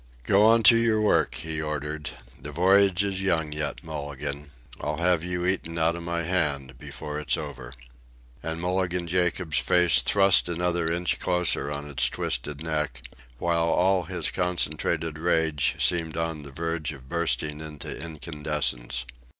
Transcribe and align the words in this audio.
"Go 0.23 0.47
on 0.47 0.63
to 0.63 0.77
your 0.79 0.99
work," 0.99 1.35
he 1.35 1.61
ordered. 1.61 2.09
"The 2.41 2.49
voyage 2.51 3.03
is 3.03 3.21
young 3.21 3.51
yet, 3.51 3.83
Mulligan. 3.83 4.49
I'll 4.79 4.97
have 4.97 5.23
you 5.23 5.45
eatin' 5.45 5.77
outa 5.77 6.01
my 6.01 6.23
hand 6.23 6.79
before 6.79 7.19
it's 7.19 7.37
over." 7.37 7.71
And 8.41 8.59
Mulligan 8.59 9.05
Jacobs's 9.07 9.59
face 9.59 10.01
thrust 10.01 10.49
another 10.49 10.91
inch 10.91 11.19
closer 11.19 11.71
on 11.71 11.87
its 11.87 12.09
twisted 12.09 12.63
neck, 12.63 13.03
while 13.37 13.69
all 13.69 14.05
his 14.05 14.31
concentrated 14.31 15.19
rage 15.19 15.75
seemed 15.77 16.17
on 16.17 16.41
the 16.41 16.49
verge 16.51 16.91
of 16.93 17.07
bursting 17.07 17.59
into 17.61 17.95
incandescence. 17.95 19.05